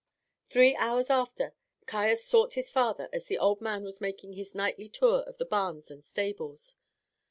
Three 0.49 0.75
hours 0.77 1.11
after, 1.11 1.53
Caius 1.85 2.25
sough 2.25 2.49
his 2.49 2.71
father 2.71 3.07
as 3.13 3.25
the 3.25 3.37
old 3.37 3.61
man 3.61 3.83
was 3.83 4.01
making 4.01 4.33
his 4.33 4.55
nightly 4.55 4.89
tour 4.89 5.19
of 5.27 5.37
the 5.37 5.45
barns 5.45 5.91
and 5.91 6.03
stables. 6.03 6.75